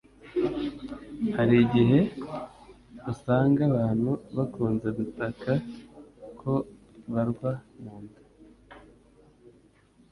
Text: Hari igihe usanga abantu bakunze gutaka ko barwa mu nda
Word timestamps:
Hari 1.35 1.55
igihe 1.65 1.99
usanga 3.11 3.61
abantu 3.71 4.11
bakunze 4.35 4.87
gutaka 4.97 5.51
ko 6.39 6.53
barwa 7.13 7.51
mu 7.81 7.93
nda 8.03 8.19